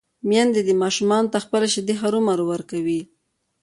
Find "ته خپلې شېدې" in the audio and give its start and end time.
1.33-1.95